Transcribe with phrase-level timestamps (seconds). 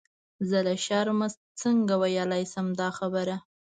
[0.49, 1.27] زه له شرمه
[1.61, 3.35] څنګه ویلای شم دا خبره.